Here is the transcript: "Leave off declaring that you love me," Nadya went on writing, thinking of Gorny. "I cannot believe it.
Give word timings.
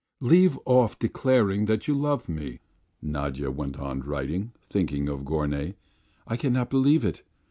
"Leave 0.21 0.57
off 0.65 0.97
declaring 0.97 1.65
that 1.65 1.87
you 1.87 1.93
love 1.93 2.27
me," 2.27 2.57
Nadya 3.03 3.51
went 3.51 3.77
on 3.77 3.99
writing, 3.99 4.51
thinking 4.67 5.07
of 5.07 5.19
Gorny. 5.23 5.75
"I 6.27 6.37
cannot 6.37 6.71
believe 6.71 7.05
it. 7.05 7.21